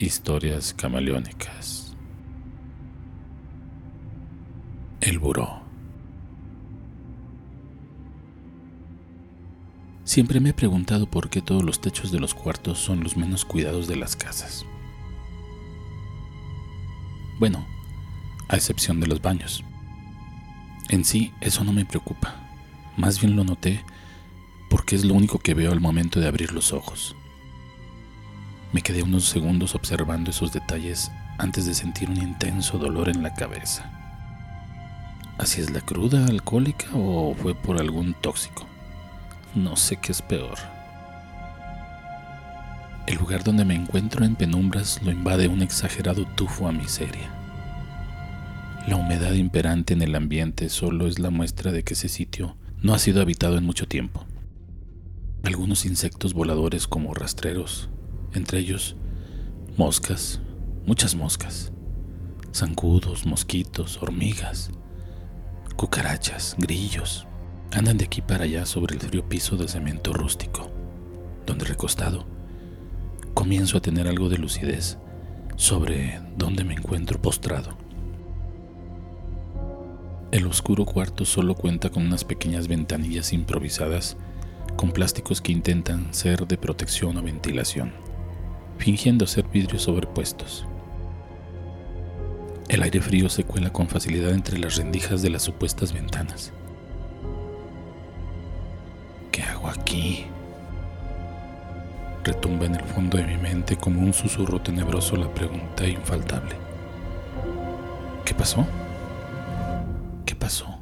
[0.00, 1.94] Historias camaleónicas.
[5.02, 5.60] El buró.
[10.04, 13.44] Siempre me he preguntado por qué todos los techos de los cuartos son los menos
[13.44, 14.64] cuidados de las casas.
[17.38, 17.66] Bueno,
[18.48, 19.62] a excepción de los baños.
[20.88, 22.36] En sí, eso no me preocupa.
[22.96, 23.84] Más bien lo noté
[24.70, 27.14] porque es lo único que veo al momento de abrir los ojos.
[28.72, 33.34] Me quedé unos segundos observando esos detalles antes de sentir un intenso dolor en la
[33.34, 33.90] cabeza.
[35.38, 38.66] ¿Así es la cruda alcohólica o fue por algún tóxico?
[39.56, 40.56] No sé qué es peor.
[43.08, 47.28] El lugar donde me encuentro en penumbras lo invade un exagerado tufo a miseria.
[48.86, 52.94] La humedad imperante en el ambiente solo es la muestra de que ese sitio no
[52.94, 54.26] ha sido habitado en mucho tiempo.
[55.42, 57.88] Algunos insectos voladores como rastreros
[58.34, 58.96] entre ellos
[59.76, 60.40] moscas,
[60.86, 61.72] muchas moscas,
[62.52, 64.70] zancudos, mosquitos, hormigas,
[65.76, 67.26] cucarachas, grillos,
[67.72, 70.70] andan de aquí para allá sobre el frío piso de cemento rústico,
[71.46, 72.26] donde recostado
[73.34, 74.98] comienzo a tener algo de lucidez
[75.56, 77.76] sobre dónde me encuentro postrado.
[80.30, 84.16] El oscuro cuarto solo cuenta con unas pequeñas ventanillas improvisadas
[84.76, 88.09] con plásticos que intentan ser de protección o ventilación
[88.80, 90.66] fingiendo ser vidrios sobrepuestos.
[92.68, 96.52] El aire frío se cuela con facilidad entre las rendijas de las supuestas ventanas.
[99.30, 100.24] ¿Qué hago aquí?
[102.24, 106.56] Retumba en el fondo de mi mente como un susurro tenebroso la pregunta infaltable.
[108.24, 108.66] ¿Qué pasó?
[110.24, 110.80] ¿Qué pasó?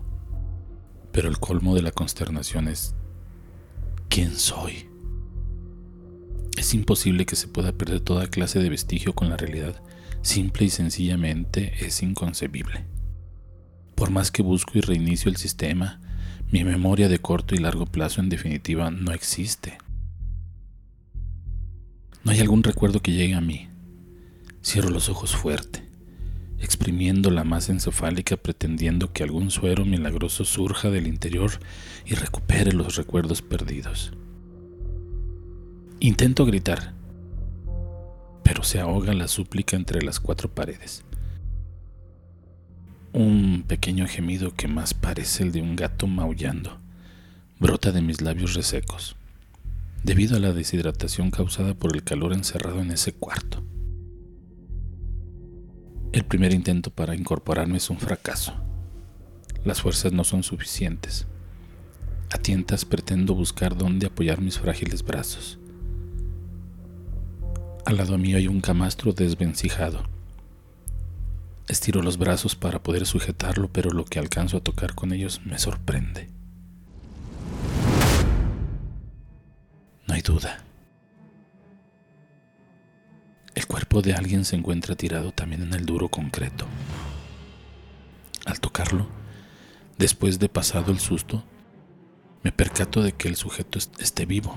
[1.11, 2.95] Pero el colmo de la consternación es
[4.09, 4.89] ¿quién soy?
[6.69, 9.81] Es imposible que se pueda perder toda clase de vestigio con la realidad.
[10.21, 12.85] Simple y sencillamente es inconcebible.
[13.95, 15.99] Por más que busco y reinicio el sistema,
[16.53, 19.79] mi memoria de corto y largo plazo en definitiva no existe.
[22.23, 23.71] No hay algún recuerdo que llegue a mí.
[24.63, 25.89] Cierro los ojos fuerte,
[26.59, 31.51] exprimiendo la masa encefálica pretendiendo que algún suero milagroso surja del interior
[32.05, 34.13] y recupere los recuerdos perdidos.
[36.01, 36.93] Intento gritar,
[38.45, 41.03] pero se ahoga la súplica entre las cuatro paredes.
[43.13, 46.79] Un pequeño gemido que más parece el de un gato maullando
[47.59, 49.17] brota de mis labios resecos,
[50.05, 53.65] debido a la deshidratación causada por el calor encerrado en ese cuarto.
[56.13, 58.55] El primer intento para incorporarme es un fracaso.
[59.65, 61.27] Las fuerzas no son suficientes.
[62.31, 65.59] A tientas pretendo buscar dónde apoyar mis frágiles brazos.
[67.89, 70.03] Al lado mío hay un camastro desvencijado.
[71.69, 75.59] Estiro los brazos para poder sujetarlo, pero lo que alcanzo a tocar con ellos me
[75.59, 76.29] sorprende.
[80.07, 80.63] No hay duda.
[83.55, 86.67] El cuerpo de alguien se encuentra tirado también en el duro concreto.
[88.45, 89.07] Al tocarlo,
[89.97, 91.43] después de pasado el susto,
[92.43, 94.55] me percato de que el sujeto esté vivo.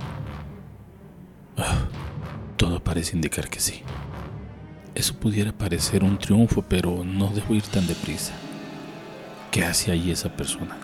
[1.56, 1.88] Ah.
[2.84, 3.84] Parece indicar que sí.
[4.96, 8.34] Eso pudiera parecer un triunfo, pero no debo ir tan deprisa.
[9.52, 10.78] ¿Qué hace ahí esa persona?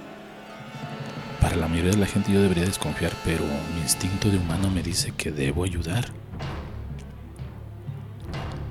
[1.42, 3.44] Para la mayoría de la gente yo debería desconfiar, pero
[3.76, 6.06] mi instinto de humano me dice que debo ayudar.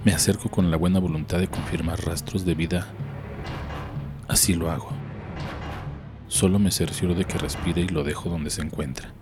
[0.04, 2.86] Me acerco con la buena voluntad de confirmar rastros de vida.
[4.28, 4.90] Así lo hago.
[6.28, 9.12] Solo me cercioro de que respire y lo dejo donde se encuentra.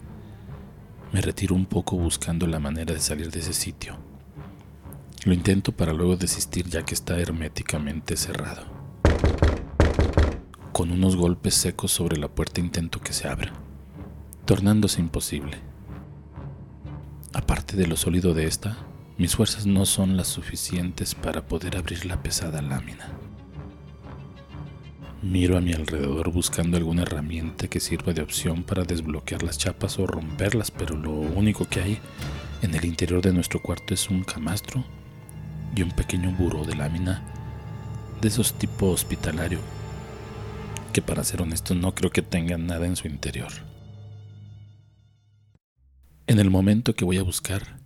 [1.15, 3.97] Me retiro un poco buscando la manera de salir de ese sitio.
[5.25, 8.65] Lo intento para luego desistir ya que está herméticamente cerrado.
[10.73, 13.53] Con unos golpes secos sobre la puerta intento que se abra,
[14.45, 15.59] tornándose imposible.
[17.33, 18.77] Aparte de lo sólido de esta,
[19.17, 23.07] mis fuerzas no son las suficientes para poder abrir la pesada lámina.
[25.25, 29.99] Miro a mi alrededor buscando alguna herramienta que sirva de opción para desbloquear las chapas
[29.99, 31.99] o romperlas, pero lo único que hay
[32.61, 34.85] en el interior de nuestro cuarto es un camastro
[35.75, 37.23] y un pequeño buró de lámina
[38.21, 39.61] de esos tipo hospitalario,
[40.93, 43.51] que para ser honesto no creo que tengan nada en su interior.
[46.27, 47.79] En el momento que voy a buscar,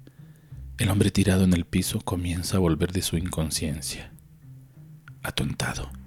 [0.76, 4.12] el hombre tirado en el piso comienza a volver de su inconsciencia,
[5.22, 5.97] atontado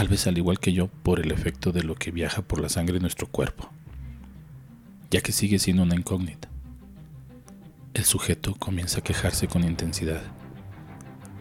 [0.00, 2.70] tal vez al igual que yo por el efecto de lo que viaja por la
[2.70, 3.70] sangre en nuestro cuerpo,
[5.10, 6.48] ya que sigue siendo una incógnita.
[7.92, 10.22] El sujeto comienza a quejarse con intensidad,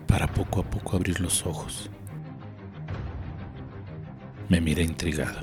[0.07, 1.89] para poco a poco abrir los ojos.
[4.49, 5.39] Me miré intrigado.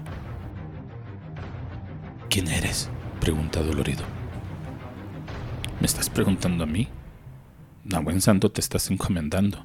[2.28, 2.90] ¿Quién eres?
[3.18, 4.04] pregunta dolorido.
[5.80, 6.86] ¿Me estás preguntando a mí?
[7.94, 9.64] A buen santo te estás encomendando,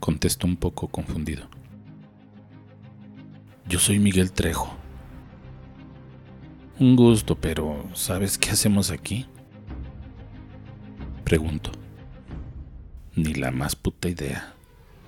[0.00, 1.50] contesto un poco confundido.
[3.68, 4.74] Yo soy Miguel Trejo.
[6.78, 9.26] Un gusto, pero ¿sabes qué hacemos aquí?
[11.22, 11.70] Pregunto.
[13.14, 14.54] Ni la más puta idea.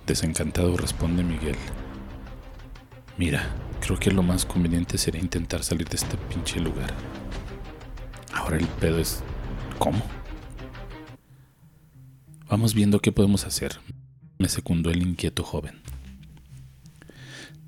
[0.05, 1.55] Desencantado responde Miguel.
[3.17, 3.49] Mira,
[3.79, 6.93] creo que lo más conveniente sería intentar salir de este pinche lugar.
[8.31, 9.23] Ahora el pedo es...
[9.79, 10.03] ¿Cómo?
[12.47, 13.79] Vamos viendo qué podemos hacer,
[14.37, 15.80] me secundó el inquieto joven.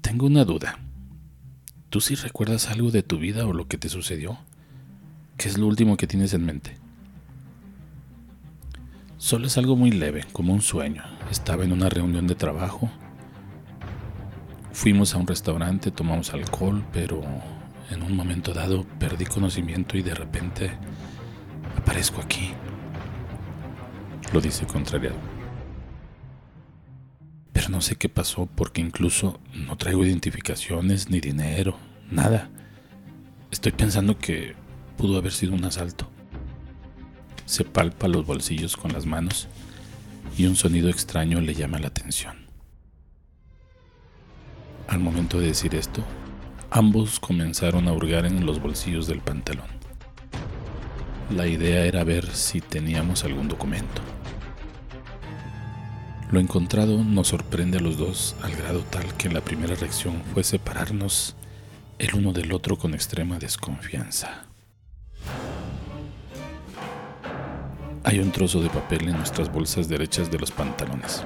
[0.03, 0.79] Tengo una duda.
[1.89, 4.37] ¿Tú sí recuerdas algo de tu vida o lo que te sucedió?
[5.37, 6.75] ¿Qué es lo último que tienes en mente?
[9.17, 11.03] Solo es algo muy leve, como un sueño.
[11.31, 12.91] Estaba en una reunión de trabajo.
[14.73, 17.21] Fuimos a un restaurante, tomamos alcohol, pero
[17.89, 20.71] en un momento dado perdí conocimiento y de repente
[21.77, 22.51] aparezco aquí.
[24.33, 25.15] Lo dice contrariado.
[27.69, 31.77] No sé qué pasó porque incluso no traigo identificaciones, ni dinero,
[32.11, 32.49] nada.
[33.51, 34.53] Estoy pensando que
[34.97, 36.09] pudo haber sido un asalto.
[37.45, 39.47] Se palpa los bolsillos con las manos
[40.37, 42.35] y un sonido extraño le llama la atención.
[44.87, 46.03] Al momento de decir esto,
[46.69, 49.67] ambos comenzaron a hurgar en los bolsillos del pantalón.
[51.29, 54.01] La idea era ver si teníamos algún documento.
[56.33, 60.43] Lo encontrado nos sorprende a los dos al grado tal que la primera reacción fue
[60.43, 61.35] separarnos
[61.99, 64.47] el uno del otro con extrema desconfianza.
[68.03, 71.23] Hay un trozo de papel en nuestras bolsas derechas de los pantalones.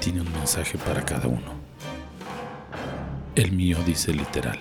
[0.00, 1.52] Tiene un mensaje para cada uno.
[3.36, 4.58] El mío dice literal.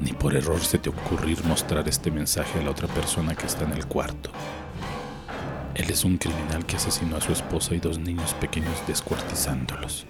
[0.00, 3.62] Ni por error se te ocurrir mostrar este mensaje a la otra persona que está
[3.62, 4.32] en el cuarto.
[5.74, 10.06] Él es un criminal que asesinó a su esposa y dos niños pequeños descuartizándolos.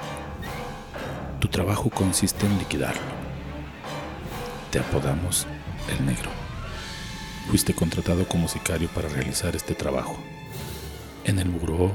[1.41, 3.01] Tu trabajo consiste en liquidarlo.
[4.71, 5.47] Te apodamos
[5.89, 6.31] el negro.
[7.49, 10.17] Fuiste contratado como sicario para realizar este trabajo.
[11.25, 11.93] En el buró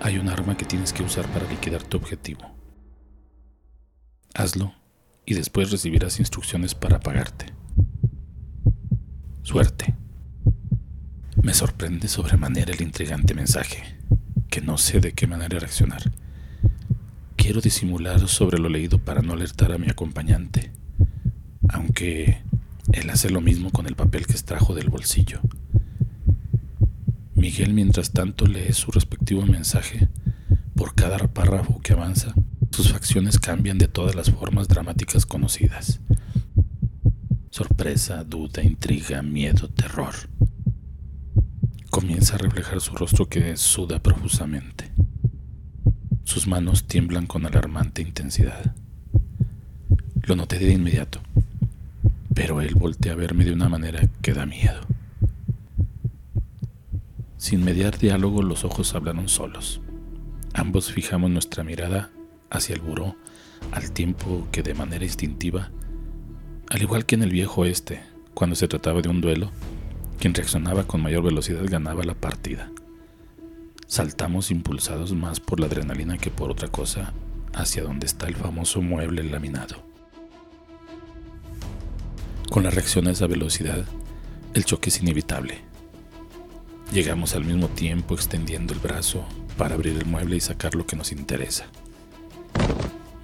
[0.00, 2.54] hay un arma que tienes que usar para liquidar tu objetivo.
[4.34, 4.74] Hazlo
[5.26, 7.46] y después recibirás instrucciones para pagarte.
[9.42, 9.93] Suerte.
[11.54, 13.84] Sorprende sobremanera el intrigante mensaje,
[14.50, 16.10] que no sé de qué manera reaccionar.
[17.36, 20.72] Quiero disimular sobre lo leído para no alertar a mi acompañante,
[21.68, 22.42] aunque
[22.92, 25.42] él hace lo mismo con el papel que extrajo del bolsillo.
[27.36, 30.08] Miguel, mientras tanto, lee su respectivo mensaje.
[30.74, 32.34] Por cada párrafo que avanza,
[32.72, 36.00] sus facciones cambian de todas las formas dramáticas conocidas.
[37.50, 40.14] Sorpresa, duda, intriga, miedo, terror.
[42.06, 44.90] Comienza a reflejar su rostro que suda profusamente.
[46.24, 48.74] Sus manos tiemblan con alarmante intensidad.
[50.22, 51.22] Lo noté de inmediato
[52.34, 54.80] pero él voltea a verme de una manera que da miedo.
[57.38, 59.80] Sin mediar diálogo, los ojos hablaron solos.
[60.52, 62.10] Ambos fijamos nuestra mirada
[62.50, 63.16] hacia el buró,
[63.72, 65.70] al tiempo que de manera instintiva,
[66.68, 68.02] al igual que en el viejo oeste,
[68.34, 69.50] cuando se trataba de un duelo,
[70.18, 72.70] quien reaccionaba con mayor velocidad ganaba la partida.
[73.86, 77.12] Saltamos impulsados más por la adrenalina que por otra cosa
[77.52, 79.76] hacia donde está el famoso mueble laminado.
[82.50, 83.84] Con la reacción a esa velocidad,
[84.54, 85.58] el choque es inevitable.
[86.92, 89.24] Llegamos al mismo tiempo extendiendo el brazo
[89.56, 91.66] para abrir el mueble y sacar lo que nos interesa.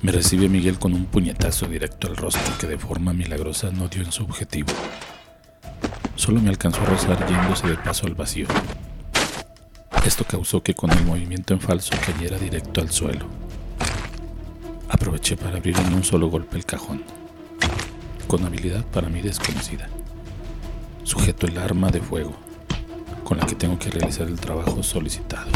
[0.02, 4.02] Me recibe Miguel con un puñetazo directo al rostro que de forma milagrosa no dio
[4.02, 4.72] en su objetivo.
[6.20, 8.46] Solo me alcanzó a rozar yéndose de paso al vacío.
[10.04, 13.24] Esto causó que con el movimiento en falso cayera directo al suelo.
[14.90, 17.02] Aproveché para abrir en un solo golpe el cajón
[18.26, 19.88] con habilidad para mí desconocida.
[21.04, 22.36] Sujeto el arma de fuego
[23.24, 25.50] con la que tengo que realizar el trabajo solicitado,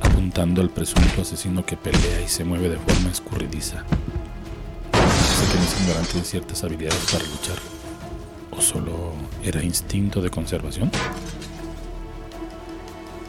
[0.00, 3.84] apuntando al presunto asesino que pelea y se mueve de forma escurridiza.
[4.92, 7.73] Sé que ciertas habilidades para luchar,
[8.56, 10.90] o solo era instinto de conservación.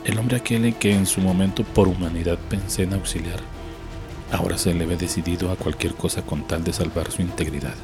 [0.03, 3.39] El hombre aquel que en su momento por humanidad pensé en auxiliar
[4.31, 7.75] Ahora se le ve decidido a cualquier cosa con tal de salvar su integridad.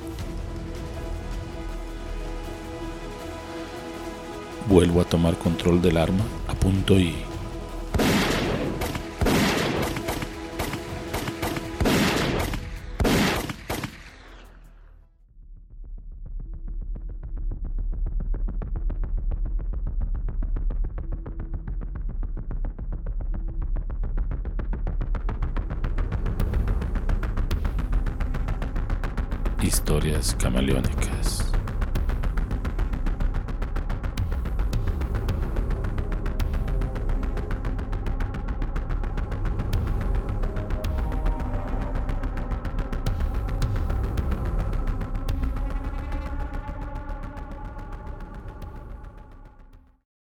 [4.67, 7.15] Vuelvo a tomar control del arma, a punto y...
[29.61, 31.51] Historias camaleónicas.